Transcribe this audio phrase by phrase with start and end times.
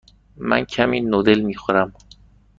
[0.37, 1.93] من کمی نودل می خورم.